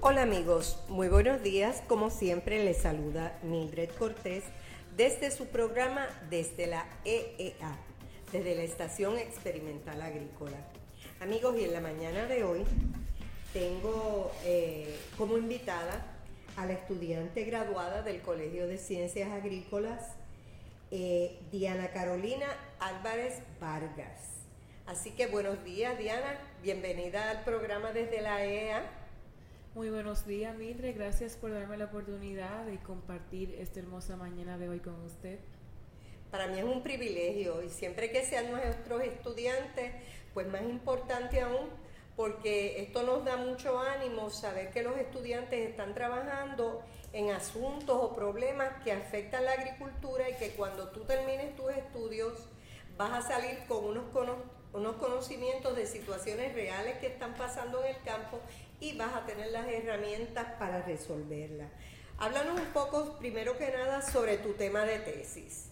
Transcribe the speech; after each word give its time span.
Hola 0.00 0.22
amigos, 0.22 0.78
muy 0.88 1.08
buenos 1.08 1.42
días. 1.42 1.82
Como 1.88 2.10
siempre 2.10 2.64
les 2.64 2.78
saluda 2.78 3.36
Mildred 3.42 3.90
Cortés 3.98 4.44
desde 4.96 5.32
su 5.32 5.46
programa 5.46 6.06
desde 6.30 6.68
la 6.68 6.86
EEA, 7.04 7.76
desde 8.30 8.54
la 8.54 8.62
Estación 8.62 9.18
Experimental 9.18 10.00
Agrícola. 10.00 10.58
Amigos, 11.20 11.56
y 11.58 11.64
en 11.64 11.72
la 11.72 11.80
mañana 11.80 12.26
de 12.26 12.44
hoy 12.44 12.64
tengo 13.52 14.30
eh, 14.44 14.96
como 15.16 15.36
invitada 15.38 16.17
a 16.58 16.66
la 16.66 16.72
estudiante 16.72 17.44
graduada 17.44 18.02
del 18.02 18.20
Colegio 18.20 18.66
de 18.66 18.78
Ciencias 18.78 19.30
Agrícolas, 19.30 20.16
eh, 20.90 21.38
Diana 21.52 21.92
Carolina 21.92 22.46
Álvarez 22.80 23.42
Vargas. 23.60 24.42
Así 24.84 25.12
que 25.12 25.28
buenos 25.28 25.62
días, 25.62 25.96
Diana. 25.98 26.36
Bienvenida 26.60 27.30
al 27.30 27.44
programa 27.44 27.92
desde 27.92 28.20
la 28.22 28.44
EEA. 28.44 28.82
Muy 29.76 29.90
buenos 29.90 30.26
días, 30.26 30.56
Mildred. 30.56 30.96
Gracias 30.96 31.36
por 31.36 31.52
darme 31.52 31.76
la 31.76 31.84
oportunidad 31.84 32.64
de 32.64 32.78
compartir 32.78 33.54
esta 33.60 33.78
hermosa 33.78 34.16
mañana 34.16 34.58
de 34.58 34.68
hoy 34.68 34.80
con 34.80 35.00
usted. 35.04 35.38
Para 36.32 36.48
mí 36.48 36.58
es 36.58 36.64
un 36.64 36.82
privilegio 36.82 37.62
y 37.62 37.68
siempre 37.68 38.10
que 38.10 38.24
sean 38.24 38.50
nuestros 38.50 39.02
estudiantes, 39.02 39.92
pues 40.34 40.48
más 40.48 40.62
importante 40.62 41.40
aún, 41.40 41.68
porque 42.18 42.82
esto 42.82 43.04
nos 43.04 43.24
da 43.24 43.36
mucho 43.36 43.78
ánimo 43.78 44.28
saber 44.28 44.72
que 44.72 44.82
los 44.82 44.96
estudiantes 44.96 45.70
están 45.70 45.94
trabajando 45.94 46.82
en 47.12 47.30
asuntos 47.30 47.96
o 47.96 48.12
problemas 48.12 48.82
que 48.82 48.90
afectan 48.90 49.44
la 49.44 49.52
agricultura 49.52 50.28
y 50.28 50.34
que 50.34 50.50
cuando 50.50 50.88
tú 50.88 51.04
termines 51.04 51.54
tus 51.54 51.70
estudios 51.70 52.32
vas 52.96 53.12
a 53.12 53.22
salir 53.22 53.60
con 53.68 53.84
unos, 53.84 54.06
unos 54.72 54.96
conocimientos 54.96 55.76
de 55.76 55.86
situaciones 55.86 56.54
reales 56.54 56.98
que 56.98 57.06
están 57.06 57.34
pasando 57.34 57.84
en 57.84 57.94
el 57.94 58.02
campo 58.02 58.40
y 58.80 58.98
vas 58.98 59.14
a 59.14 59.24
tener 59.24 59.52
las 59.52 59.68
herramientas 59.68 60.44
para 60.58 60.82
resolverla. 60.82 61.68
Háblanos 62.18 62.58
un 62.58 62.66
poco, 62.72 63.16
primero 63.20 63.56
que 63.56 63.70
nada, 63.70 64.02
sobre 64.02 64.38
tu 64.38 64.54
tema 64.54 64.84
de 64.84 64.98
tesis. 64.98 65.70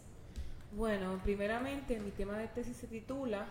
Bueno, 0.70 1.20
primeramente 1.24 1.98
mi 1.98 2.12
tema 2.12 2.38
de 2.38 2.46
tesis 2.46 2.76
se 2.76 2.86
titula 2.86 3.48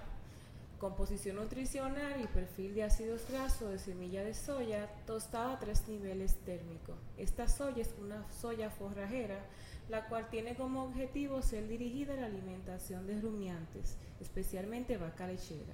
Composición 0.80 1.38
nutricional 1.38 2.22
y 2.22 2.28
perfil 2.28 2.76
de 2.76 2.84
ácidos 2.84 3.22
grasos 3.30 3.72
de 3.72 3.80
semilla 3.80 4.24
de 4.24 4.34
soya 4.34 4.90
tostada 5.08 5.54
a 5.54 5.60
tres 5.60 5.88
niveles 5.88 6.36
térmicos. 6.46 6.98
Esta 7.18 7.48
soya 7.48 7.82
es 7.82 7.96
una 8.00 8.30
soya 8.30 8.70
forrajera, 8.70 9.40
la 9.88 10.08
cual 10.10 10.30
tiene 10.30 10.56
como 10.56 10.84
objetivo 10.84 11.42
ser 11.42 11.68
dirigida 11.70 12.14
a 12.14 12.18
la 12.18 12.26
alimentación 12.26 13.08
de 13.08 13.22
rumiantes, 13.22 13.98
especialmente 14.20 14.98
vaca 14.98 15.28
lechera. 15.28 15.74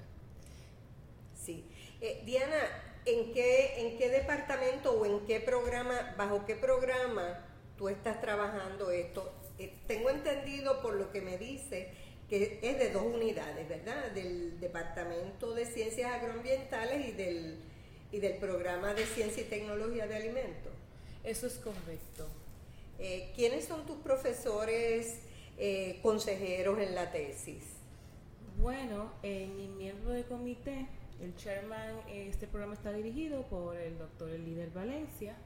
Sí. 1.34 1.66
Eh, 2.00 2.22
Diana, 2.24 2.60
¿en 3.04 3.32
qué, 3.32 3.88
¿en 3.88 3.98
qué 3.98 4.08
departamento 4.08 4.92
o 4.92 5.04
en 5.04 5.26
qué 5.26 5.40
programa, 5.40 6.14
bajo 6.16 6.46
qué 6.46 6.54
programa 6.54 7.44
tú 7.76 7.88
estás 7.88 8.20
trabajando 8.20 8.92
esto? 8.92 9.32
Eh, 9.58 9.78
tengo 9.88 10.10
entendido 10.10 10.80
por 10.80 10.94
lo 10.94 11.10
que 11.10 11.20
me 11.20 11.38
dice 11.38 11.92
que 12.32 12.60
es 12.62 12.78
de 12.78 12.88
dos 12.88 13.02
unidades, 13.02 13.68
¿verdad? 13.68 14.10
Del 14.12 14.58
Departamento 14.58 15.52
de 15.52 15.66
Ciencias 15.66 16.10
Agroambientales 16.10 17.06
y 17.10 17.12
del, 17.12 17.58
y 18.10 18.20
del 18.20 18.38
Programa 18.38 18.94
de 18.94 19.04
Ciencia 19.04 19.42
y 19.42 19.46
Tecnología 19.50 20.06
de 20.06 20.16
Alimentos. 20.16 20.72
Eso 21.24 21.46
es 21.46 21.56
correcto. 21.56 22.26
Eh, 22.98 23.32
¿Quiénes 23.36 23.66
son 23.66 23.84
tus 23.84 23.98
profesores 23.98 25.18
consejeros 26.00 26.78
en 26.78 26.94
la 26.94 27.12
tesis? 27.12 27.64
Bueno, 28.56 29.12
en 29.22 29.54
mi 29.54 29.68
miembro 29.68 30.12
de 30.12 30.24
comité 30.24 30.88
el 31.20 31.36
chairman, 31.36 32.00
este 32.08 32.46
programa 32.46 32.72
está 32.72 32.92
dirigido 32.92 33.42
por 33.42 33.76
el 33.76 33.98
doctor 33.98 34.30
líder 34.30 34.70
Valencia, 34.70 35.36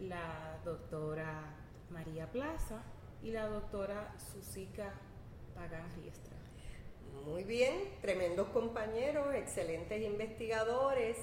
la 0.00 0.58
doctora 0.64 1.42
María 1.90 2.26
Plaza 2.32 2.82
y 3.22 3.32
la 3.32 3.48
doctora 3.48 4.14
Susica 4.32 4.94
Pagán 5.62 5.88
Riestra. 5.94 6.36
Muy 7.24 7.44
bien, 7.44 7.72
tremendos 8.00 8.48
compañeros, 8.48 9.32
excelentes 9.32 10.02
investigadores. 10.02 11.16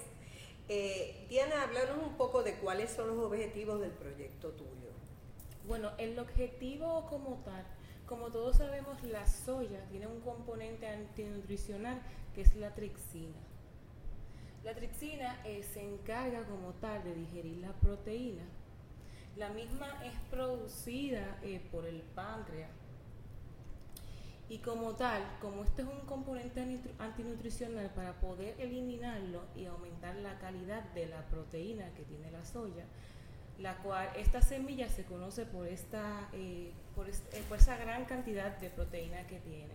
Eh, 0.66 1.26
Diana, 1.28 1.64
háblanos 1.64 1.98
un 2.02 2.16
poco 2.16 2.42
de 2.42 2.54
cuáles 2.54 2.90
son 2.90 3.08
los 3.08 3.18
objetivos 3.18 3.82
del 3.82 3.90
proyecto 3.90 4.52
tuyo. 4.52 4.92
Bueno, 5.68 5.90
el 5.98 6.18
objetivo 6.18 7.06
como 7.10 7.42
tal, 7.44 7.66
como 8.06 8.30
todos 8.30 8.56
sabemos, 8.56 9.02
la 9.02 9.26
soya 9.26 9.84
tiene 9.90 10.06
un 10.06 10.20
componente 10.20 10.88
antinutricional 10.88 12.00
que 12.34 12.40
es 12.40 12.56
la 12.56 12.74
trixina. 12.74 13.36
La 14.64 14.74
trixina 14.74 15.38
eh, 15.44 15.62
se 15.62 15.82
encarga 15.82 16.44
como 16.44 16.72
tal 16.80 17.04
de 17.04 17.14
digerir 17.14 17.58
la 17.58 17.74
proteína. 17.74 18.44
La 19.36 19.50
misma 19.50 20.02
es 20.02 20.14
producida 20.30 21.38
eh, 21.42 21.60
por 21.70 21.84
el 21.84 22.00
páncreas. 22.14 22.79
Y 24.50 24.58
como 24.58 24.96
tal, 24.96 25.22
como 25.40 25.62
este 25.62 25.82
es 25.82 25.88
un 25.88 26.00
componente 26.00 26.60
antinutricional, 26.98 27.88
para 27.94 28.14
poder 28.14 28.56
eliminarlo 28.58 29.42
y 29.54 29.66
aumentar 29.66 30.16
la 30.16 30.40
calidad 30.40 30.82
de 30.92 31.06
la 31.06 31.24
proteína 31.28 31.88
que 31.94 32.02
tiene 32.02 32.32
la 32.32 32.44
soya, 32.44 32.84
la 33.60 33.76
cual 33.76 34.08
esta 34.16 34.42
semilla 34.42 34.88
se 34.88 35.04
conoce 35.04 35.46
por 35.46 35.68
esta 35.68 36.28
eh, 36.32 36.72
por, 36.96 37.06
por, 37.48 37.58
esa 37.58 37.76
gran 37.76 38.06
cantidad 38.06 38.58
de 38.58 38.70
proteína 38.70 39.24
que 39.28 39.38
tiene. 39.38 39.74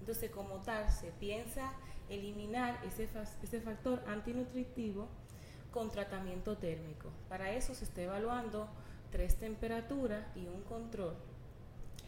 Entonces, 0.00 0.28
como 0.32 0.56
tal, 0.56 0.90
se 0.90 1.12
piensa 1.12 1.72
eliminar 2.08 2.80
ese, 2.84 3.08
ese 3.44 3.60
factor 3.60 4.02
antinutritivo 4.08 5.06
con 5.70 5.92
tratamiento 5.92 6.56
térmico. 6.58 7.10
Para 7.28 7.52
eso 7.52 7.76
se 7.76 7.84
está 7.84 8.02
evaluando 8.02 8.68
tres 9.12 9.36
temperaturas 9.36 10.26
y 10.34 10.48
un 10.48 10.62
control. 10.62 11.14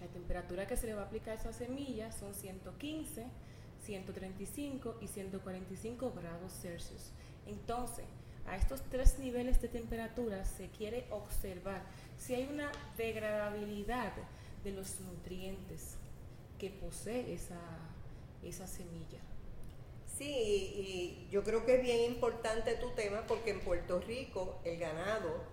La 0.00 0.06
temperatura 0.06 0.66
que 0.66 0.76
se 0.76 0.86
le 0.86 0.94
va 0.94 1.02
a 1.02 1.06
aplicar 1.06 1.36
a 1.36 1.40
esa 1.40 1.52
semilla 1.52 2.12
son 2.12 2.34
115, 2.34 3.26
135 3.84 4.98
y 5.00 5.08
145 5.08 6.12
grados 6.12 6.52
Celsius. 6.60 7.10
Entonces, 7.46 8.04
a 8.46 8.56
estos 8.56 8.82
tres 8.90 9.18
niveles 9.18 9.60
de 9.60 9.68
temperatura 9.68 10.44
se 10.44 10.68
quiere 10.68 11.06
observar 11.10 11.82
si 12.16 12.34
hay 12.34 12.48
una 12.50 12.70
degradabilidad 12.96 14.12
de 14.64 14.72
los 14.72 15.00
nutrientes 15.00 15.96
que 16.58 16.70
posee 16.70 17.32
esa, 17.34 17.60
esa 18.42 18.66
semilla. 18.66 19.20
Sí, 20.16 20.26
y 20.26 21.28
yo 21.30 21.44
creo 21.44 21.64
que 21.64 21.76
es 21.76 21.82
bien 21.82 22.10
importante 22.10 22.74
tu 22.74 22.90
tema 22.90 23.24
porque 23.26 23.50
en 23.50 23.60
Puerto 23.60 24.00
Rico 24.00 24.60
el 24.64 24.78
ganado, 24.78 25.44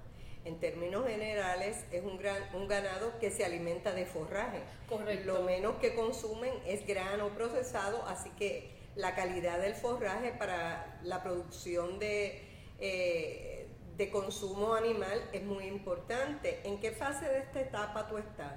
en 0.45 0.59
términos 0.59 1.07
generales, 1.07 1.83
es 1.91 2.03
un, 2.03 2.17
gran, 2.17 2.37
un 2.55 2.67
ganado 2.67 3.19
que 3.19 3.31
se 3.31 3.43
alimenta 3.43 3.93
de 3.93 4.05
forraje. 4.05 4.59
Correcto. 4.87 5.25
Lo 5.25 5.41
menos 5.41 5.75
que 5.77 5.95
consumen 5.95 6.53
es 6.65 6.85
grano 6.87 7.29
procesado, 7.29 8.05
así 8.05 8.29
que 8.37 8.71
la 8.95 9.15
calidad 9.15 9.59
del 9.59 9.75
forraje 9.75 10.31
para 10.31 10.99
la 11.03 11.23
producción 11.23 11.99
de, 11.99 12.41
eh, 12.79 13.67
de 13.97 14.09
consumo 14.09 14.75
animal 14.75 15.29
es 15.33 15.43
muy 15.43 15.65
importante. 15.65 16.61
¿En 16.63 16.79
qué 16.79 16.91
fase 16.91 17.25
de 17.25 17.39
esta 17.39 17.61
etapa 17.61 18.07
tú 18.07 18.17
estás? 18.17 18.53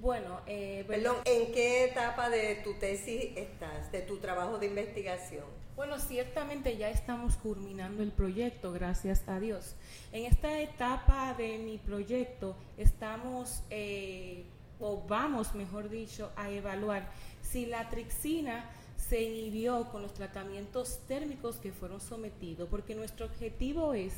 Bueno, 0.00 0.40
eh, 0.46 0.84
perdón, 0.86 1.16
¿en 1.24 1.52
qué 1.52 1.84
etapa 1.84 2.30
de 2.30 2.56
tu 2.56 2.74
tesis 2.74 3.36
estás, 3.36 3.90
de 3.90 4.00
tu 4.00 4.18
trabajo 4.18 4.58
de 4.58 4.66
investigación? 4.66 5.57
Bueno, 5.78 6.00
ciertamente 6.00 6.76
ya 6.76 6.90
estamos 6.90 7.36
culminando 7.36 8.02
el 8.02 8.10
proyecto, 8.10 8.72
gracias 8.72 9.22
a 9.28 9.38
Dios. 9.38 9.76
En 10.10 10.24
esta 10.24 10.58
etapa 10.60 11.34
de 11.34 11.56
mi 11.58 11.78
proyecto 11.78 12.56
estamos, 12.76 13.62
eh, 13.70 14.42
o 14.80 15.00
vamos, 15.06 15.54
mejor 15.54 15.88
dicho, 15.88 16.32
a 16.34 16.50
evaluar 16.50 17.08
si 17.42 17.64
la 17.64 17.88
trixina 17.90 18.68
se 18.96 19.22
inhibió 19.22 19.88
con 19.92 20.02
los 20.02 20.12
tratamientos 20.14 20.98
térmicos 21.06 21.58
que 21.58 21.70
fueron 21.70 22.00
sometidos, 22.00 22.68
porque 22.68 22.96
nuestro 22.96 23.26
objetivo 23.26 23.94
es 23.94 24.14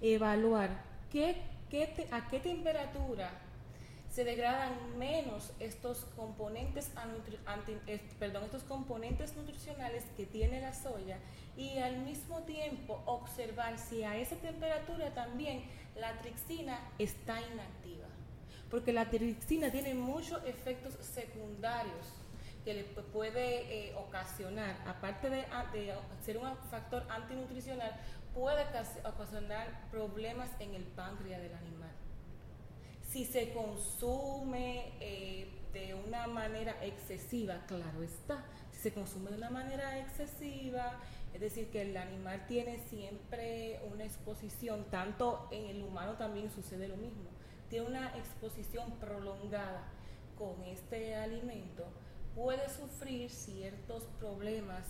evaluar 0.00 0.82
qué, 1.10 1.42
a 2.10 2.30
qué 2.30 2.40
temperatura 2.40 3.38
se 4.12 4.24
degradan 4.24 4.98
menos 4.98 5.52
estos 5.58 6.04
componentes, 6.16 6.92
perdón, 8.18 8.44
estos 8.44 8.62
componentes 8.62 9.34
nutricionales 9.34 10.04
que 10.18 10.26
tiene 10.26 10.60
la 10.60 10.74
soya 10.74 11.18
y 11.56 11.78
al 11.78 11.96
mismo 12.00 12.40
tiempo 12.42 13.02
observar 13.06 13.78
si 13.78 14.04
a 14.04 14.18
esa 14.18 14.36
temperatura 14.36 15.14
también 15.14 15.64
la 15.96 16.20
trixina 16.20 16.78
está 16.98 17.40
inactiva. 17.40 18.06
Porque 18.70 18.92
la 18.92 19.08
trixina 19.08 19.70
tiene 19.70 19.94
muchos 19.94 20.44
efectos 20.44 20.92
secundarios 21.00 22.06
que 22.66 22.74
le 22.74 22.84
puede 22.84 23.88
eh, 23.88 23.94
ocasionar, 23.96 24.76
aparte 24.86 25.30
de, 25.30 25.46
de 25.72 25.94
ser 26.22 26.36
un 26.36 26.54
factor 26.70 27.06
antinutricional, 27.08 27.98
puede 28.34 28.62
ocasionar 29.04 29.88
problemas 29.90 30.50
en 30.60 30.74
el 30.74 30.84
páncreas 30.84 31.40
del 31.40 31.54
animal. 31.54 32.01
Si 33.12 33.26
se 33.26 33.52
consume 33.52 34.90
eh, 34.98 35.46
de 35.74 35.92
una 35.92 36.26
manera 36.26 36.82
excesiva, 36.82 37.58
claro 37.66 38.02
está, 38.02 38.42
si 38.70 38.80
se 38.80 38.94
consume 38.94 39.30
de 39.30 39.36
una 39.36 39.50
manera 39.50 39.98
excesiva, 39.98 40.98
es 41.34 41.40
decir, 41.42 41.68
que 41.68 41.82
el 41.82 41.94
animal 41.98 42.46
tiene 42.46 42.78
siempre 42.88 43.82
una 43.92 44.04
exposición, 44.04 44.86
tanto 44.90 45.46
en 45.50 45.66
el 45.66 45.82
humano 45.82 46.14
también 46.14 46.50
sucede 46.50 46.88
lo 46.88 46.96
mismo, 46.96 47.28
tiene 47.68 47.86
una 47.86 48.16
exposición 48.16 48.92
prolongada 48.92 49.84
con 50.38 50.62
este 50.64 51.14
alimento, 51.14 51.84
puede 52.34 52.66
sufrir 52.70 53.28
ciertos 53.28 54.04
problemas 54.18 54.86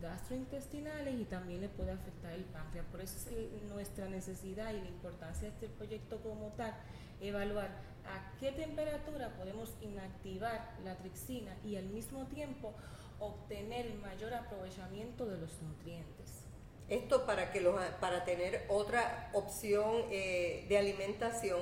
gastrointestinales 0.00 1.20
y 1.20 1.24
también 1.24 1.60
le 1.60 1.68
puede 1.68 1.92
afectar 1.92 2.32
el 2.32 2.44
páncreas. 2.44 2.86
Por 2.86 3.00
eso 3.00 3.16
es 3.30 3.62
nuestra 3.70 4.08
necesidad 4.08 4.72
y 4.72 4.80
la 4.80 4.88
importancia 4.88 5.48
de 5.48 5.54
este 5.54 5.68
proyecto 5.68 6.20
como 6.20 6.48
tal, 6.56 6.74
evaluar 7.20 7.68
a 8.06 8.38
qué 8.38 8.52
temperatura 8.52 9.30
podemos 9.36 9.74
inactivar 9.80 10.76
la 10.84 10.96
trixina 10.96 11.56
y 11.64 11.76
al 11.76 11.86
mismo 11.86 12.26
tiempo 12.26 12.74
obtener 13.20 13.86
el 13.86 13.98
mayor 13.98 14.34
aprovechamiento 14.34 15.26
de 15.26 15.38
los 15.38 15.60
nutrientes. 15.62 16.44
Esto 16.88 17.26
para 17.26 17.52
que 17.52 17.60
los, 17.60 17.78
para 18.00 18.24
tener 18.24 18.64
otra 18.68 19.30
opción 19.34 20.04
eh, 20.10 20.64
de 20.68 20.78
alimentación 20.78 21.60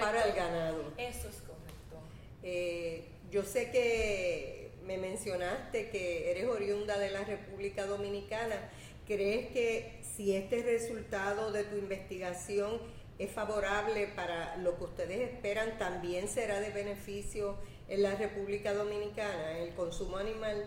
para 0.00 0.24
el 0.24 0.34
ganado. 0.34 0.92
Eso 0.96 1.28
es 1.28 1.36
correcto. 1.36 1.98
Eh, 2.42 3.10
yo 3.30 3.42
sé 3.42 3.70
que 3.70 4.72
me 4.86 4.98
mencionaste 4.98 5.90
que 5.90 6.30
eres 6.30 6.46
oriunda 6.46 6.98
de 6.98 7.10
la 7.10 7.24
República 7.24 7.86
Dominicana. 7.86 8.70
¿Crees 9.06 9.48
que 9.52 10.00
si 10.16 10.34
este 10.34 10.62
resultado 10.62 11.52
de 11.52 11.64
tu 11.64 11.76
investigación 11.76 12.80
es 13.18 13.30
favorable 13.30 14.08
para 14.08 14.56
lo 14.56 14.76
que 14.76 14.84
ustedes 14.84 15.32
esperan, 15.32 15.78
también 15.78 16.28
será 16.28 16.60
de 16.60 16.70
beneficio 16.70 17.56
en 17.88 18.02
la 18.02 18.14
República 18.14 18.74
Dominicana, 18.74 19.58
el 19.58 19.74
consumo 19.74 20.16
animal? 20.16 20.64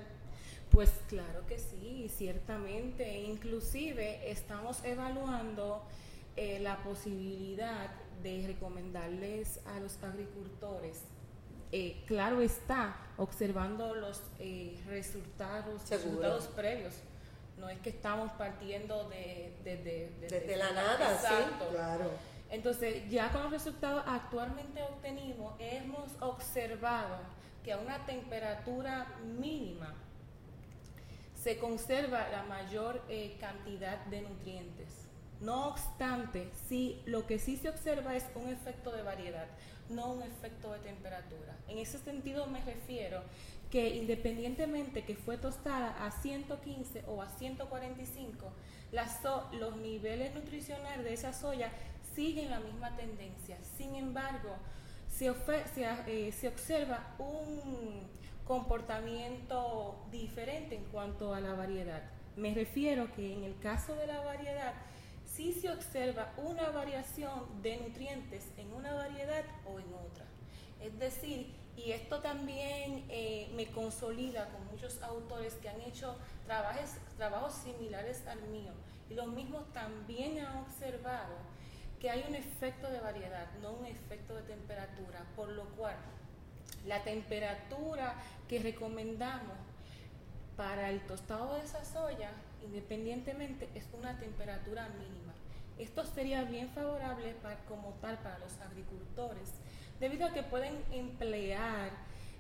Pues 0.71 0.91
claro 1.07 1.45
que 1.47 1.57
sí, 1.57 2.11
ciertamente. 2.15 3.19
Inclusive 3.19 4.29
estamos 4.29 4.83
evaluando 4.83 5.83
eh, 6.35 6.59
la 6.59 6.77
posibilidad 6.83 7.89
de 8.21 8.45
recomendarles 8.47 9.59
a 9.65 9.79
los 9.79 10.01
agricultores, 10.03 11.01
eh, 11.71 12.03
claro 12.07 12.41
está, 12.41 12.95
observando 13.17 13.95
los 13.95 14.21
eh, 14.39 14.79
resultados, 14.87 15.89
resultados 15.89 16.47
previos. 16.47 16.93
No 17.57 17.69
es 17.69 17.79
que 17.79 17.89
estamos 17.89 18.31
partiendo 18.33 19.09
de, 19.09 19.51
de, 19.63 20.55
la 20.55 20.71
nada, 20.73 21.17
sí, 21.17 21.65
claro. 21.71 22.11
Entonces, 22.49 23.09
ya 23.09 23.31
con 23.31 23.43
los 23.43 23.51
resultados 23.51 24.03
actualmente 24.05 24.81
obtenidos, 24.83 25.53
hemos 25.59 26.11
observado 26.21 27.17
que 27.63 27.73
a 27.73 27.77
una 27.77 28.05
temperatura 28.05 29.07
mínima, 29.39 29.93
se 31.47 31.57
conserva 31.59 32.27
la 32.29 32.43
mayor 32.43 33.01
eh, 33.09 33.37
cantidad 33.39 33.97
de 34.05 34.21
nutrientes. 34.21 35.06
No 35.41 35.67
obstante, 35.67 36.49
sí, 36.67 37.01
lo 37.05 37.27
que 37.27 37.37
sí 37.37 37.57
se 37.57 37.69
observa 37.69 38.15
es 38.15 38.25
un 38.35 38.49
efecto 38.49 38.91
de 38.91 39.03
variedad, 39.03 39.47
no 39.89 40.13
un 40.13 40.23
efecto 40.23 40.73
de 40.73 40.79
temperatura. 40.79 41.55
En 41.67 41.77
ese 41.77 41.99
sentido 41.99 42.47
me 42.47 42.61
refiero 42.61 43.21
que 43.69 43.95
independientemente 43.95 45.03
que 45.03 45.15
fue 45.15 45.37
tostada 45.37 46.05
a 46.05 46.11
115 46.11 47.03
o 47.07 47.21
a 47.21 47.29
145, 47.29 48.51
los 49.59 49.77
niveles 49.77 50.33
nutricionales 50.33 51.03
de 51.03 51.13
esa 51.13 51.33
soya 51.33 51.69
siguen 52.15 52.49
la 52.49 52.59
misma 52.59 52.95
tendencia. 52.95 53.57
Sin 53.77 53.95
embargo, 53.95 54.55
se, 55.09 55.33
eh, 56.07 56.31
se 56.31 56.47
observa 56.47 57.15
un 57.19 58.07
comportamiento 58.45 59.99
diferente 60.09 60.75
en 60.75 60.85
cuanto 60.85 61.33
a 61.33 61.41
la 61.41 61.53
variedad. 61.53 62.01
Me 62.37 62.53
refiero 62.53 63.11
que 63.13 63.33
en 63.33 63.43
el 63.43 63.59
caso 63.59 63.93
de 63.95 64.07
la 64.07 64.21
variedad, 64.21 64.73
sí 65.37 65.53
se 65.53 65.69
observa 65.69 66.33
una 66.37 66.69
variación 66.71 67.61
de 67.61 67.77
nutrientes 67.77 68.43
en 68.57 68.73
una 68.73 68.91
variedad 68.93 69.43
o 69.67 69.79
en 69.79 69.85
otra. 69.93 70.25
Es 70.81 70.97
decir, 70.97 71.53
y 71.75 71.91
esto 71.91 72.21
también 72.21 73.05
eh, 73.09 73.51
me 73.55 73.67
consolida 73.67 74.49
con 74.49 74.65
muchos 74.65 74.99
autores 75.03 75.53
que 75.61 75.69
han 75.69 75.79
hecho 75.81 76.17
trabajos 77.17 77.53
similares 77.53 78.25
al 78.25 78.41
mío. 78.49 78.71
Y 79.11 79.13
los 79.13 79.27
mismos 79.27 79.71
también 79.73 80.39
han 80.39 80.57
observado 80.57 81.35
que 81.99 82.09
hay 82.09 82.25
un 82.27 82.33
efecto 82.33 82.89
de 82.89 82.99
variedad, 82.99 83.47
no 83.61 83.73
un 83.73 83.85
efecto 83.85 84.33
de 84.33 84.41
temperatura, 84.41 85.23
por 85.35 85.49
lo 85.49 85.65
cual 85.75 85.95
la 86.87 87.03
temperatura 87.03 88.15
que 88.49 88.59
recomendamos 88.59 89.55
para 90.55 90.89
el 90.89 90.99
tostado 91.01 91.53
de 91.53 91.61
esa 91.61 91.85
soya, 91.85 92.31
independientemente, 92.65 93.69
es 93.75 93.85
una 93.93 94.17
temperatura 94.17 94.89
mínima. 94.89 95.26
Esto 95.77 96.05
sería 96.05 96.43
bien 96.43 96.69
favorable 96.69 97.33
para, 97.41 97.57
como 97.65 97.91
tal 98.01 98.17
para 98.19 98.39
los 98.39 98.59
agricultores, 98.61 99.53
debido 99.99 100.27
a 100.27 100.33
que 100.33 100.43
pueden 100.43 100.83
emplear 100.91 101.91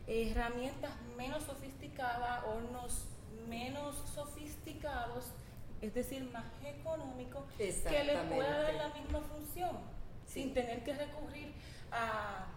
herramientas 0.07 0.91
menos 1.17 1.43
sofisticadas, 1.43 2.43
hornos 2.45 3.05
menos 3.47 3.95
sofisticados, 4.13 5.25
es 5.81 5.93
decir, 5.93 6.23
más 6.31 6.45
económicos, 6.65 7.43
que 7.57 8.03
les 8.03 8.19
pueda 8.23 8.61
dar 8.63 8.73
la 8.73 8.89
misma 8.89 9.21
función, 9.21 9.77
sin 10.25 10.53
tener 10.53 10.83
que 10.83 10.93
recurrir 10.93 11.53
a 11.91 12.47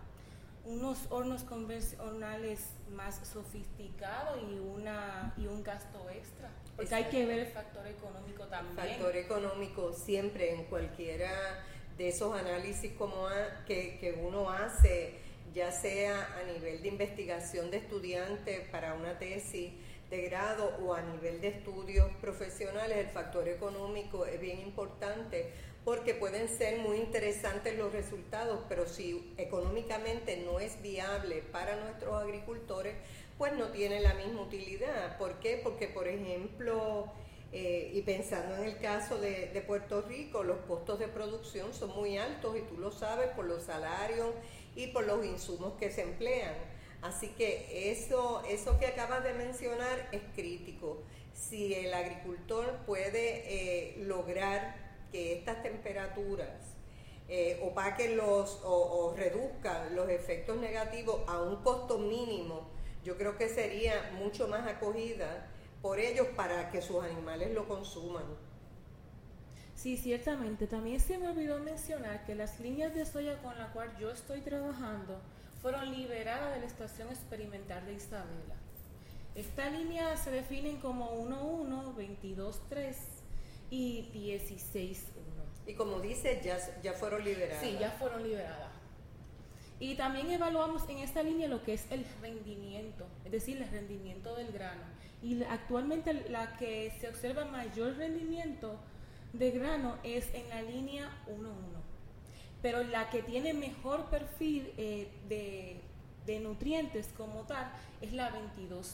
unos 0.65 0.99
hornos 1.11 1.43
convencionales 1.44 2.71
más 2.93 3.21
sofisticados 3.26 4.41
y 4.43 4.59
una 4.59 5.33
y 5.37 5.47
un 5.47 5.62
gasto 5.62 6.09
extra 6.11 6.50
porque 6.76 6.94
hay 6.94 7.05
que 7.05 7.26
ver 7.26 7.40
el 7.40 7.46
factor 7.46 7.87
económico 7.87 8.44
también. 8.44 8.76
Factor 8.76 9.17
económico 9.17 9.93
siempre 9.93 10.55
en 10.55 10.64
cualquiera 10.64 11.64
de 11.96 12.08
esos 12.08 12.34
análisis 12.34 12.93
como 12.93 13.26
que, 13.67 13.99
que 13.99 14.12
uno 14.12 14.50
hace 14.50 15.19
ya 15.55 15.72
sea 15.72 16.38
a 16.38 16.52
nivel 16.52 16.81
de 16.82 16.88
investigación 16.88 17.70
de 17.70 17.78
estudiantes 17.78 18.61
para 18.70 18.94
una 18.94 19.19
tesis 19.19 19.72
de 20.08 20.22
grado 20.22 20.76
o 20.82 20.94
a 20.94 21.02
nivel 21.02 21.40
de 21.40 21.49
estudios 21.49 22.08
profesionales, 22.20 22.99
el 22.99 23.08
factor 23.08 23.49
económico 23.49 24.26
es 24.26 24.40
bien 24.40 24.61
importante 24.61 25.52
porque 25.84 26.14
pueden 26.14 26.49
ser 26.49 26.78
muy 26.78 26.99
interesantes 26.99 27.76
los 27.78 27.93
resultados, 27.93 28.61
pero 28.69 28.87
si 28.87 29.32
económicamente 29.38 30.37
no 30.44 30.61
es 30.61 30.81
viable 30.82 31.42
para 31.52 31.76
nuestros 31.76 32.14
agricultores, 32.23 32.97
pues 33.40 33.54
no 33.54 33.68
tiene 33.68 34.00
la 34.00 34.12
misma 34.12 34.42
utilidad. 34.42 35.16
¿Por 35.16 35.40
qué? 35.40 35.59
Porque, 35.64 35.88
por 35.88 36.06
ejemplo, 36.06 37.11
eh, 37.52 37.90
y 37.94 38.02
pensando 38.02 38.54
en 38.56 38.64
el 38.64 38.78
caso 38.80 39.18
de, 39.18 39.64
Puerto 39.66 40.02
Rico, 40.02 40.44
los 40.44 40.59
costos 40.66 40.99
de 40.99 41.09
producción 41.09 41.73
son 41.73 41.88
muy 41.97 42.18
altos 42.18 42.59
y 42.59 42.61
tú 42.61 42.76
lo 42.76 42.92
sabes 42.92 43.28
por 43.28 43.47
los 43.47 43.62
salarios 43.62 44.28
y 44.76 44.88
por 44.88 45.06
los 45.06 45.25
insumos 45.25 45.73
que 45.78 45.90
se 45.90 46.02
emplean. 46.02 46.54
Así 47.00 47.28
que 47.28 47.90
eso, 47.90 48.42
eso 48.47 48.78
que 48.78 48.88
acabas 48.88 49.25
de 49.25 49.32
mencionar 49.32 50.11
es 50.12 50.20
crítico. 50.35 51.02
Si 51.32 51.73
el 51.73 51.94
agricultor 51.94 52.80
puede 52.85 53.44
eh, 53.47 53.94
lograr 54.00 54.76
que 55.11 55.32
estas 55.32 55.62
temperaturas 55.62 56.76
eh, 57.32 57.59
opaquen 57.64 58.18
los 58.18 58.61
o, 58.64 59.14
reduzcan 59.16 59.97
los 59.97 60.11
efectos 60.11 60.59
negativos 60.59 61.23
a 61.26 61.40
un 61.40 61.62
costo 61.62 61.97
mínimo, 61.97 62.68
yo 63.04 63.16
creo 63.16 63.37
que 63.37 63.49
sería 63.49 64.11
mucho 64.19 64.49
más 64.49 64.66
acogida 64.66 65.47
por 65.83 65.99
ellos 65.99 66.26
para 66.37 66.71
que 66.71 66.83
sus 66.83 67.02
animales 67.02 67.52
lo 67.52 67.66
consuman. 67.66 68.25
Sí, 69.75 69.97
ciertamente. 69.97 70.66
También 70.66 71.00
se 71.00 71.16
me 71.16 71.28
olvidó 71.28 71.59
mencionar 71.59 72.25
que 72.26 72.35
las 72.35 72.61
líneas 72.61 72.95
de 72.95 73.07
soya 73.07 73.40
con 73.40 73.57
las 73.57 73.71
cuales 73.71 73.95
yo 73.99 74.11
estoy 74.11 74.42
trabajando 74.42 75.19
fueron 75.62 75.90
liberadas 75.90 76.54
de 76.54 76.61
la 76.61 76.66
Estación 76.66 77.09
Experimental 77.09 77.87
de 77.87 77.95
Isabela. 77.95 78.57
Esta 79.35 79.71
línea 79.71 80.16
se 80.16 80.30
definen 80.30 80.78
como 80.78 81.14
1.1, 81.26 81.95
22.3 81.95 82.95
y 83.71 84.11
16.1. 84.12 84.97
Y 85.66 85.75
como 85.75 86.00
dice, 86.00 86.40
ya, 86.45 86.59
ya 86.83 86.92
fueron 86.92 87.25
liberadas. 87.25 87.62
Sí, 87.62 87.76
ya 87.78 87.90
fueron 87.92 88.23
liberadas. 88.23 88.70
Y 89.80 89.94
también 89.94 90.30
evaluamos 90.30 90.87
en 90.90 90.99
esta 90.99 91.22
línea 91.22 91.49
lo 91.49 91.64
que 91.64 91.72
es 91.72 91.87
el 91.90 92.04
rendimiento, 92.20 93.06
es 93.25 93.32
decir, 93.32 93.56
el 93.56 93.68
rendimiento 93.70 94.37
del 94.37 94.52
grano. 94.52 94.82
Y 95.22 95.42
actualmente 95.44 96.12
la 96.28 96.56
que 96.58 96.92
se 97.00 97.08
observa 97.08 97.46
mayor 97.46 97.96
rendimiento 97.96 98.78
de 99.32 99.50
grano 99.52 99.96
es 100.02 100.26
en 100.34 100.49
la 100.50 100.60
línea 100.60 101.10
1.1. 101.28 101.49
Pero 102.60 102.84
la 102.84 103.08
que 103.08 103.22
tiene 103.22 103.54
mejor 103.54 104.10
perfil 104.10 104.70
eh, 104.76 105.08
de, 105.30 105.80
de 106.26 106.40
nutrientes 106.40 107.08
como 107.16 107.46
tal 107.46 107.72
es 108.02 108.12
la 108.12 108.30
22.3. 108.30 108.84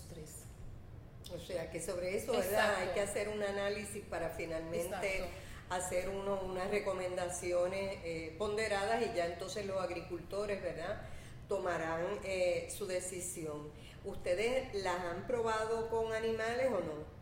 O 1.35 1.39
sea 1.41 1.69
que 1.71 1.81
sobre 1.81 2.17
eso 2.17 2.31
¿verdad? 2.33 2.77
hay 2.77 2.89
que 2.95 3.01
hacer 3.01 3.29
un 3.29 3.43
análisis 3.43 4.05
para 4.05 4.31
finalmente 4.31 5.29
hacer 5.71 6.09
uno, 6.09 6.41
unas 6.43 6.71
recomendaciones 6.71 7.99
eh, 8.05 8.35
ponderadas 8.39 9.03
y 9.03 9.17
ya 9.17 9.27
entonces 9.27 9.67
los 9.67 9.81
agricultores, 9.81 10.63
¿verdad? 10.63 11.03
Tomarán 11.49 12.05
eh, 12.25 12.69
su 12.77 12.87
decisión. 12.87 13.71
¿Ustedes 14.05 14.73
las 14.83 15.01
han 15.01 15.27
probado 15.27 15.89
con 15.91 16.13
animales 16.13 16.69
o 16.69 16.81
no? 16.81 17.17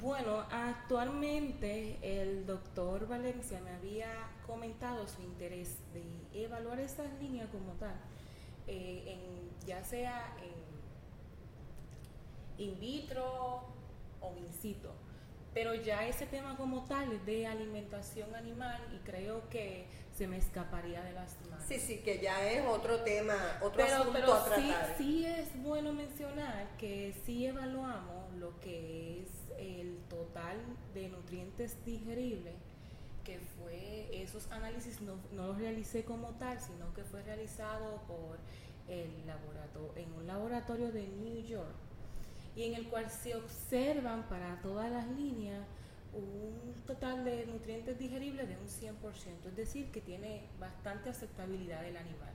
Bueno, 0.00 0.46
actualmente 0.50 1.98
el 2.02 2.46
doctor 2.46 3.08
Valencia 3.08 3.60
me 3.60 3.70
había 3.70 4.08
comentado 4.46 5.08
su 5.08 5.20
interés 5.22 5.78
de 5.92 6.44
evaluar 6.44 6.78
esas 6.78 7.12
líneas 7.20 7.48
como 7.50 7.72
tal, 7.72 7.96
eh, 8.68 9.18
ya 9.66 9.82
sea 9.82 10.36
en 10.40 10.70
in 12.60 12.78
vitro 12.78 13.62
o 14.20 14.36
in 14.36 14.52
situ. 14.52 14.88
Pero 15.52 15.74
ya 15.74 16.06
ese 16.06 16.26
tema 16.26 16.56
como 16.56 16.84
tal 16.84 17.12
es 17.12 17.26
de 17.26 17.46
alimentación 17.46 18.34
animal 18.34 18.80
y 18.94 18.98
creo 18.98 19.48
que 19.48 19.86
se 20.16 20.28
me 20.28 20.36
escaparía 20.36 21.02
de 21.02 21.12
las 21.12 21.40
manos. 21.48 21.64
Sí, 21.66 21.78
sí, 21.80 21.98
que 21.98 22.20
ya 22.20 22.48
es 22.48 22.64
otro 22.66 23.00
tema, 23.02 23.34
otro 23.60 23.82
pero, 23.84 23.96
asunto 23.96 24.12
pero 24.12 24.34
a 24.34 24.44
tratar. 24.44 24.94
Sí, 24.96 25.04
sí 25.04 25.26
es 25.26 25.62
bueno 25.62 25.92
mencionar 25.92 26.68
que 26.78 27.14
sí 27.24 27.46
evaluamos 27.46 28.32
lo 28.34 28.58
que 28.60 29.22
es 29.22 29.28
el 29.58 29.98
total 30.08 30.56
de 30.94 31.08
nutrientes 31.08 31.84
digeribles, 31.84 32.54
que 33.24 33.38
fue, 33.38 34.08
esos 34.22 34.50
análisis 34.52 35.00
no, 35.00 35.16
no 35.32 35.48
los 35.48 35.58
realicé 35.58 36.04
como 36.04 36.28
tal, 36.34 36.60
sino 36.60 36.94
que 36.94 37.02
fue 37.02 37.22
realizado 37.22 38.02
por 38.06 38.38
el 38.88 39.26
laboratorio, 39.26 39.92
en 39.96 40.12
un 40.12 40.26
laboratorio 40.26 40.92
de 40.92 41.06
New 41.06 41.42
York, 41.42 41.74
y 42.56 42.64
en 42.64 42.74
el 42.74 42.88
cual 42.88 43.10
se 43.10 43.34
observan 43.34 44.28
para 44.28 44.60
todas 44.60 44.90
las 44.90 45.06
líneas 45.08 45.66
un 46.12 46.74
total 46.86 47.24
de 47.24 47.46
nutrientes 47.46 47.98
digeribles 47.98 48.48
de 48.48 48.56
un 48.56 48.66
100%, 48.66 49.46
es 49.46 49.56
decir, 49.56 49.90
que 49.92 50.00
tiene 50.00 50.48
bastante 50.58 51.10
aceptabilidad 51.10 51.82
del 51.82 51.96
animal. 51.96 52.30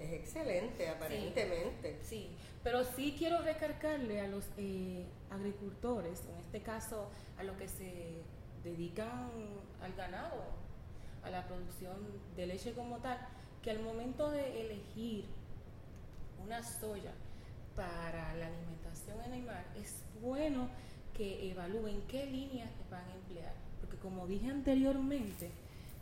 Es 0.00 0.12
excelente, 0.12 0.88
aparentemente. 0.88 1.98
Sí, 2.02 2.30
pero 2.64 2.82
sí 2.82 3.14
quiero 3.16 3.40
recargarle 3.42 4.20
a 4.20 4.26
los 4.26 4.44
eh, 4.56 5.04
agricultores, 5.30 6.24
en 6.32 6.40
este 6.40 6.62
caso 6.62 7.10
a 7.38 7.44
los 7.44 7.56
que 7.56 7.68
se 7.68 8.22
dedican 8.64 9.30
al 9.80 9.92
ganado, 9.94 10.42
a 11.22 11.30
la 11.30 11.46
producción 11.46 11.96
de 12.34 12.46
leche 12.46 12.72
como 12.72 12.98
tal, 12.98 13.18
que 13.62 13.70
al 13.70 13.80
momento 13.80 14.30
de 14.30 14.62
elegir 14.62 15.26
una 16.44 16.60
soya 16.64 17.12
para 17.76 18.34
la 18.34 18.46
alimentación 18.46 18.81
animal, 19.24 19.64
es 19.76 20.02
bueno 20.20 20.68
que 21.16 21.50
evalúen 21.50 22.02
qué 22.08 22.26
líneas 22.26 22.70
van 22.90 23.04
a 23.08 23.14
emplear. 23.14 23.54
Porque 23.80 23.96
como 23.96 24.26
dije 24.26 24.48
anteriormente, 24.48 25.50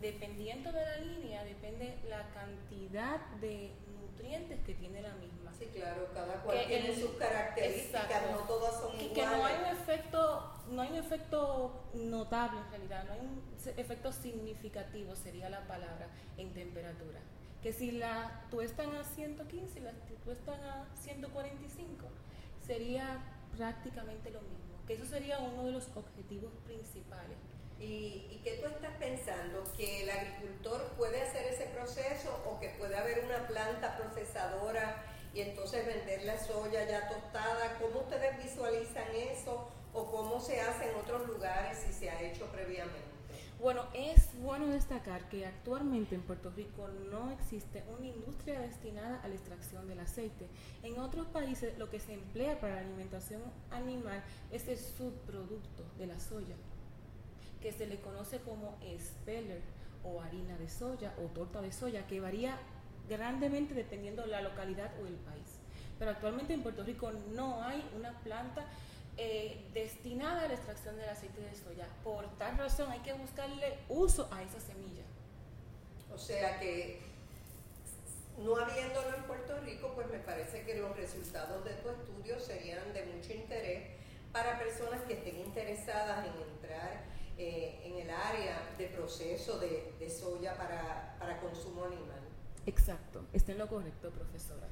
dependiendo 0.01 0.73
de 0.73 0.85
la 0.85 0.97
línea, 0.99 1.45
depende 1.45 1.99
la 2.09 2.29
cantidad 2.31 3.21
de 3.41 3.73
nutrientes 4.01 4.61
que 4.65 4.75
tiene 4.75 5.03
la 5.03 5.15
misma. 5.15 5.53
Sí, 5.59 5.67
claro, 5.67 6.09
cada 6.15 6.43
cual 6.43 6.59
tiene 6.67 6.95
sus 6.95 7.11
características, 7.13 8.31
no 8.31 8.39
todas 8.47 8.81
son 8.81 8.99
y 8.99 9.05
iguales. 9.05 9.13
que 9.15 9.37
no 9.37 9.45
hay 9.45 9.55
un 9.59 9.67
efecto, 9.67 10.53
no 10.71 10.83
hay 10.83 10.91
un 10.91 10.97
efecto 10.97 11.85
notable 11.95 12.61
en 12.61 12.71
realidad, 12.71 13.05
no 13.07 13.13
hay 13.13 13.21
un 13.21 13.79
efecto 13.79 14.13
significativo 14.13 15.15
sería 15.17 15.51
la 15.51 15.67
palabra 15.67 16.09
en 16.39 16.53
temperatura. 16.55 17.21
Que 17.63 17.75
si 17.75 17.91
la 17.91 18.47
tú 18.51 18.63
están 18.63 18.95
a 18.95 19.05
115 19.05 19.79
y 19.79 19.83
la 19.83 19.93
tú 20.25 20.31
están 20.31 20.63
a 20.63 20.87
145, 20.95 22.07
sería 22.67 23.19
prácticamente 23.57 24.31
lo 24.31 24.41
mismo. 24.43 24.85
Que 24.87 24.95
eso 24.95 25.07
sería 25.07 25.39
uno 25.39 25.65
de 25.67 25.73
los 25.73 25.89
objetivos 25.97 26.53
principales. 26.65 27.37
¿Y, 27.79 28.27
¿Y 28.31 28.41
qué 28.45 28.59
tú 28.63 28.69
estás 28.69 28.93
pensando? 28.99 29.65
¿Que 29.77 30.03
el 30.03 30.11
agricultor 30.11 30.83
puede 30.99 31.23
hacer 31.23 31.47
ese 31.47 31.67
proceso 31.67 32.43
o 32.47 32.61
que 32.61 32.71
puede 32.71 32.97
haber 32.97 33.25
una 33.25 33.47
planta 33.47 33.97
procesadora 33.97 35.03
y 35.33 35.41
entonces 35.41 35.87
vender 35.87 36.25
la 36.25 36.39
soya 36.39 36.87
ya 36.87 37.09
tostada? 37.09 37.79
¿Cómo 37.81 38.01
ustedes 38.01 38.43
visualizan 38.43 39.09
eso 39.15 39.71
o 39.93 40.11
cómo 40.11 40.41
se 40.41 40.61
hace 40.61 40.91
en 40.91 40.97
otros 40.97 41.27
lugares 41.27 41.79
si 41.79 41.93
se 41.93 42.11
ha 42.11 42.21
hecho 42.21 42.47
previamente? 42.53 43.20
Bueno, 43.61 43.85
es 43.93 44.31
bueno 44.41 44.69
destacar 44.69 45.29
que 45.29 45.45
actualmente 45.45 46.15
en 46.15 46.23
Puerto 46.23 46.51
Rico 46.51 46.89
no 47.11 47.31
existe 47.31 47.85
una 47.95 48.07
industria 48.07 48.59
destinada 48.59 49.21
a 49.21 49.29
la 49.29 49.35
extracción 49.35 49.87
del 49.87 50.01
aceite. 50.01 50.49
En 50.83 50.99
otros 50.99 51.27
países 51.27 51.77
lo 51.77 51.91
que 51.91 52.01
se 52.01 52.15
emplea 52.15 52.59
para 52.59 52.77
la 52.77 52.81
alimentación 52.81 53.43
animal 53.71 54.25
es 54.51 54.67
el 54.67 54.79
subproducto 54.79 55.85
de 55.99 56.07
la 56.07 56.19
soya, 56.19 56.57
que 57.61 57.71
se 57.71 57.87
le 57.87 58.01
conoce 58.01 58.39
como 58.39 58.79
speller 58.99 59.61
o 60.05 60.23
harina 60.23 60.57
de 60.57 60.71
soya 60.71 61.13
o 61.23 61.27
torta 61.27 61.61
de 61.61 61.71
soya, 61.71 62.07
que 62.07 62.19
varía 62.19 62.57
grandemente 63.11 63.75
dependiendo 63.75 64.23
de 64.23 64.29
la 64.29 64.41
localidad 64.41 64.91
o 65.03 65.07
el 65.07 65.17
país. 65.17 65.59
Pero 65.99 66.13
actualmente 66.13 66.55
en 66.55 66.63
Puerto 66.63 66.83
Rico 66.83 67.13
no 67.35 67.63
hay 67.63 67.87
una 67.95 68.19
planta 68.21 68.65
eh, 69.17 69.69
destinada 69.75 70.43
a 70.43 70.49
la 70.49 70.55
extracción 70.55 70.97
del 70.97 71.09
aceite 71.09 71.41
de 71.41 71.55
soya. 71.55 71.87
Por 72.03 72.27
tal 72.39 72.57
razón 72.59 72.91
hay 72.91 73.01
que 73.01 73.13
buscarle 73.13 73.79
uso 73.89 74.29
a 74.33 74.43
esa 74.43 74.61
semilla. 74.61 75.05
O 76.13 76.19
sea 76.19 76.59
que 76.59 77.01
no 78.39 78.57
habiéndolo 78.57 79.15
en 79.15 79.23
Puerto 79.25 79.61
Rico, 79.61 79.93
pues 79.95 80.09
me 80.11 80.19
parece 80.19 80.63
que 80.63 80.77
los 80.77 80.97
resultados 80.97 81.65
de 81.65 81.75
tu 81.75 81.91
estudio 81.91 82.41
serían 82.41 82.93
de 82.93 83.05
mucho 83.07 83.33
interés 83.33 83.91
para 84.33 84.59
personas 84.59 85.03
que 85.03 85.15
estén 85.15 85.37
interesadas 85.39 86.27
en 86.27 86.43
entrar 86.55 87.05
eh, 87.37 87.81
en 87.85 87.99
el 87.99 88.11
área 88.11 88.75
de 88.79 88.87
proceso 88.87 89.59
de, 89.59 89.93
de 89.99 90.11
soya 90.11 90.57
para, 90.57 91.17
para 91.19 91.41
consumo 91.41 91.85
animal. 91.85 92.21
Exacto, 92.67 93.25
está 93.33 93.53
en 93.53 93.59
lo 93.59 93.69
correcto, 93.69 94.11
profesora. 94.11 94.69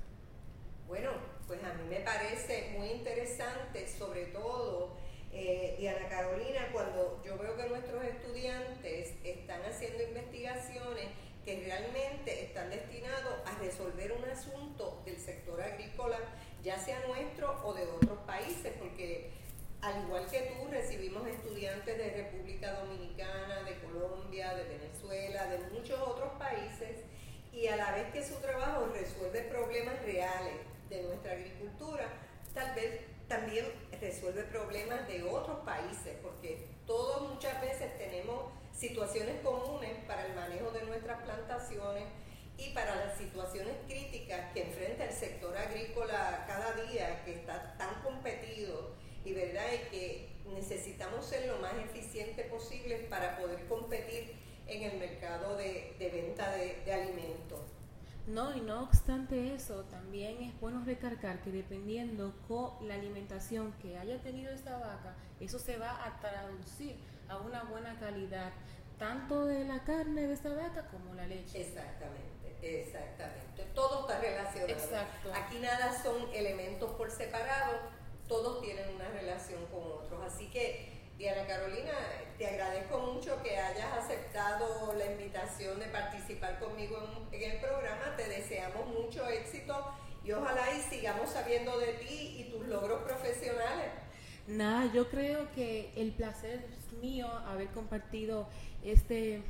Bueno, 0.89 1.11
pues 1.47 1.63
a 1.63 1.75
mí 1.75 1.83
me 1.87 2.01
parece 2.01 2.75
muy 2.79 2.89
interesante, 2.89 3.87
sobre 3.87 4.25
todo, 4.27 4.97
eh, 5.31 5.77
Diana 5.79 6.09
Carolina, 6.09 6.71
cuando 6.73 7.23
yo 7.23 7.37
veo 7.37 7.55
que 7.59 7.69
nuestros 7.69 8.03
estudiantes 8.05 9.13
están 9.23 9.61
haciendo 9.67 10.03
investigaciones 10.03 11.09
que 11.45 11.61
realmente 11.61 12.43
están 12.43 12.71
destinados 12.71 13.35
a 13.45 13.59
resolver 13.59 14.13
un 14.13 14.25
asunto 14.31 15.03
del 15.05 15.19
sector 15.19 15.61
agrícola, 15.61 16.19
ya 16.65 16.79
sea 16.79 17.07
nuestro 17.07 17.61
o 17.67 17.75
de 17.75 17.85
otros 17.85 18.21
países, 18.21 18.73
porque 18.79 19.31
al 19.83 20.05
igual 20.07 20.27
que 20.31 20.41
tú, 20.41 20.71
recibimos 20.71 21.29
estudiantes 21.29 21.99
de 21.99 22.11
República 22.11 22.73
Dominicana, 22.81 23.63
de 23.65 23.79
Colombia, 23.81 24.55
de 24.55 24.65
Venezuela, 24.65 25.49
de 25.49 25.59
muchos 25.71 26.01
otros 26.01 26.33
países, 26.39 27.05
y 27.53 27.67
a 27.67 27.77
la 27.77 27.93
vez 27.93 28.11
que 28.11 28.25
su 28.25 28.37
trabajo 28.37 28.87
resuelve 28.95 29.43
problemas 29.43 30.03
reales 30.03 30.78
de 30.89 31.03
nuestra 31.03 31.33
agricultura, 31.33 32.09
tal 32.55 32.75
vez 32.75 33.01
también 33.29 33.67
resuelve 34.01 34.45
problemas 34.45 35.07
de 35.07 35.23
otros 35.23 35.59
países, 35.61 36.17
porque 36.23 36.67
todos 36.87 37.31
muchas 37.31 37.61
veces 37.61 37.97
tenemos 37.99 38.53
situaciones 38.73 39.41
comunes 39.43 39.93
para 40.07 40.27
el 40.27 40.35
manejo 40.35 40.71
de 40.71 40.85
nuestras 40.85 41.23
plantaciones 41.23 42.05
y 42.57 42.71
para 42.71 42.97
las 42.97 43.19
situaciones 43.19 43.75
críticas 43.87 44.53
que 44.53 44.63
enfrenta 44.63 45.05
el 45.05 45.13
sector 45.13 45.57
agrícola 45.57 46.45
cada 46.47 46.73
día, 46.85 47.23
que 47.25 47.35
está 47.35 47.77
tan 47.77 48.03
competido 48.03 48.93
y 49.25 49.33
verdad 49.33 49.67
que 49.91 50.29
necesitamos 50.55 51.27
ser 51.27 51.47
lo 51.47 51.59
más 51.59 51.75
eficientes 51.75 52.47
posible 52.47 52.97
para 53.11 53.37
poder 53.37 53.67
competir 53.67 54.35
en 54.67 54.83
el 54.83 54.99
mercado 54.99 55.57
de, 55.57 55.95
venta 55.99 56.51
de 56.53 56.93
alimentos. 56.93 57.38
No, 58.29 58.55
y 58.55 58.61
no 58.61 58.83
obstante 58.83 59.55
eso, 59.55 59.85
también 59.85 60.43
es 60.43 60.61
bueno 60.61 60.85
recargar 60.85 61.41
que 61.41 61.51
dependiendo 61.51 62.35
con 62.47 62.87
la 62.87 62.95
alimentación 62.95 63.73
que 63.81 63.97
haya 63.97 64.21
tenido 64.21 64.53
esta 64.53 64.77
vaca, 64.77 65.17
eso 65.41 65.59
se 65.59 65.79
va 65.79 66.05
a 66.05 66.21
traducir 66.21 66.97
a 67.29 67.39
una 67.39 67.65
buena 67.65 67.99
calidad, 67.99 68.53
tanto 68.99 69.47
de 69.47 69.65
la 69.65 69.83
carne 69.85 70.27
de 70.27 70.35
esta 70.35 70.51
vaca 70.51 70.89
como 70.89 71.15
la 71.15 71.27
leche. 71.27 71.63
Exactamente, 71.63 72.59
exactamente. 72.61 73.65
Todo 73.75 74.01
está 74.03 74.21
relacionado. 74.21 74.73
Exacto. 74.73 75.33
Aquí 75.35 75.59
nada 75.61 76.03
son 76.03 76.29
elementos 76.35 76.91
por 76.93 77.11
separado, 77.11 77.79
todos 78.29 78.61
tienen 78.61 78.95
una 78.95 79.09
relación 79.09 79.65
con 79.67 79.85
otros. 79.85 80.21
Así 80.23 80.51
que 80.51 80.98
Diana 81.19 81.45
Carolina, 81.49 81.91
te 82.39 82.47
agradezco 82.47 82.97
mucho 83.01 83.43
que 83.43 83.59
hayas 83.59 83.93
aceptado 83.93 84.95
la 84.95 85.05
invitación 85.05 85.81
de 85.81 85.87
participar 85.87 86.61
conmigo 86.61 86.97
en, 87.33 87.43
en, 87.43 87.51
el 87.51 87.61
programa. 87.61 88.15
Te 88.17 88.29
deseamos 88.29 88.87
mucho 88.87 89.27
éxito 89.27 89.75
y 90.25 90.31
ojalá 90.31 90.73
y 90.73 90.81
sigamos 90.81 91.31
sabiendo 91.31 91.77
de 91.81 91.95
ti 91.95 92.37
y 92.39 92.45
tus 92.53 92.65
logros 92.69 93.03
profesionales. 93.03 93.91
Nada, 94.47 94.93
yo 94.95 95.11
creo 95.11 95.51
que 95.51 95.91
el 95.97 96.13
placer 96.13 96.65
es 96.79 96.93
mío 97.01 97.27
haber 97.49 97.67
compartido 97.71 98.49
este 98.85 99.43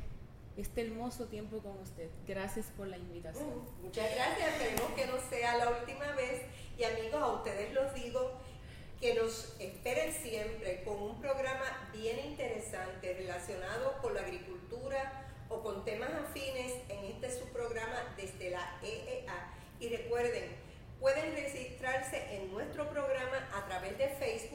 este 0.57 0.81
hermoso 0.81 1.25
tiempo 1.25 1.59
con 1.59 1.77
usted. 1.79 2.09
Gracias 2.27 2.65
por 2.75 2.87
la 2.87 2.97
invitación. 2.97 3.47
muchas 3.81 4.13
gracias, 4.13 4.49
esperemos 4.53 4.91
que 4.91 5.05
no 5.05 5.13
sea 5.29 5.57
la 5.57 5.69
última 5.69 6.11
vez. 6.13 6.41
Y 6.77 6.83
amigos, 6.83 7.21
a 7.21 7.27
ustedes 7.27 7.73
los 7.73 7.93
digo 7.93 8.39
que 8.99 9.13
nos 9.13 9.55
esperen 9.59 10.13
siempre 10.13 10.83
con 10.83 11.01
un 11.01 11.21
programa 11.21 11.89
bien 11.93 12.19
interesante 12.19 13.13
relacionado 13.13 13.97
con 14.01 14.13
la 14.13 14.21
agricultura 14.21 15.25
o 15.47 15.61
con 15.61 15.85
temas 15.85 16.09
afines 16.11 16.73
en 16.89 17.05
este 17.05 17.31
su 17.31 17.45
programa 17.47 18.13
desde 18.17 18.49
la 18.49 18.77
EEA. 18.83 19.53
Y 19.79 19.87
recuerden, 19.87 20.43
pueden 20.99 21.33
registrarse 21.33 22.35
en 22.35 22.51
nuestro 22.51 22.89
programa 22.89 23.47
a 23.53 23.65
través 23.67 23.97
de 23.97 24.09
Facebook 24.09 24.48